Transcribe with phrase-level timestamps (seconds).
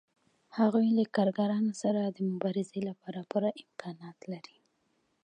[0.57, 4.57] هغوی له کارګرانو سره د مبارزې لپاره پوره امکانات لري